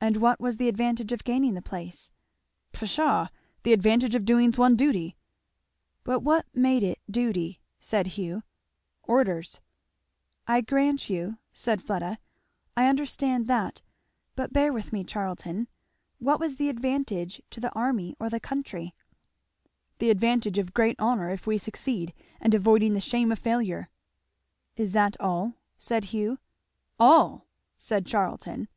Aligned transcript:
"And 0.00 0.16
what 0.16 0.40
was 0.40 0.56
the 0.56 0.68
advantage 0.68 1.12
of 1.12 1.22
gaining 1.22 1.52
the 1.52 1.60
place." 1.60 2.10
"Pshaw! 2.72 3.28
The 3.62 3.74
advantage 3.74 4.14
of 4.14 4.24
doing 4.24 4.50
one's 4.56 4.78
duty." 4.78 5.16
"But 6.02 6.20
what 6.20 6.46
made 6.54 6.82
it 6.82 6.98
duty?" 7.10 7.60
said 7.78 8.06
Hugh. 8.16 8.42
"Orders." 9.02 9.60
"I 10.46 10.62
grant 10.62 11.10
you," 11.10 11.36
said 11.52 11.82
Fleda, 11.82 12.16
"I 12.74 12.86
understand 12.88 13.46
that 13.46 13.82
but 14.34 14.54
bear 14.54 14.72
with 14.72 14.94
me, 14.94 15.04
Charlton, 15.04 15.68
what 16.18 16.40
was 16.40 16.56
the 16.56 16.70
advantage 16.70 17.42
to 17.50 17.60
the 17.60 17.70
army 17.72 18.16
or 18.18 18.30
the 18.30 18.40
country?" 18.40 18.94
"The 19.98 20.08
advantage 20.08 20.56
of 20.56 20.72
great 20.72 20.98
honour 20.98 21.28
if 21.28 21.46
we 21.46 21.58
succeeded, 21.58 22.14
and 22.40 22.54
avoiding 22.54 22.94
the 22.94 22.98
shame 23.02 23.30
of 23.30 23.38
failure." 23.38 23.90
"Is 24.76 24.94
that 24.94 25.20
all?" 25.20 25.52
said 25.76 26.04
Hugh. 26.14 26.38
"All!" 26.98 27.46
said 27.76 28.06
Charlton. 28.06 28.68